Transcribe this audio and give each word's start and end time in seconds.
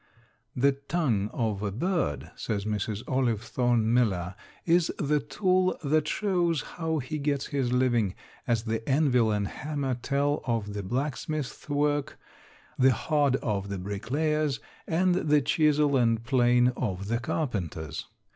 The 0.55 0.71
tongue 0.71 1.27
of 1.31 1.61
a 1.61 1.71
bird, 1.71 2.31
says 2.35 2.65
Mrs. 2.65 3.03
Olive 3.07 3.43
Thorne 3.43 3.93
Miller, 3.93 4.33
is 4.65 4.91
the 4.97 5.19
tool 5.19 5.77
that 5.83 6.07
shows 6.07 6.63
how 6.63 6.97
he 6.97 7.19
gets 7.19 7.45
his 7.45 7.71
living, 7.71 8.15
as 8.47 8.63
the 8.63 8.81
anvil 8.89 9.29
and 9.31 9.47
hammer 9.47 9.93
tell 9.93 10.41
of 10.47 10.73
the 10.73 10.81
blacksmith's 10.81 11.69
work, 11.69 12.17
the 12.79 12.93
hod 12.93 13.35
of 13.43 13.69
the 13.69 13.77
bricklayer's, 13.77 14.59
and 14.87 15.13
the 15.13 15.39
chisel 15.39 15.95
and 15.95 16.23
plane 16.23 16.69
of 16.75 17.07
the 17.07 17.19
carpenter's. 17.19 18.07